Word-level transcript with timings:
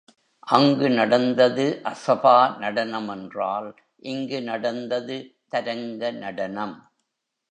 அங்கு 0.47 0.87
நடந்தது 0.89 1.65
அசபா 1.83 2.57
நடனம் 2.57 3.07
என்றால் 3.07 3.69
இங்கு 4.03 4.39
நடந்தது 4.41 5.17
தரங்க 5.47 6.11
நடனம். 6.11 6.75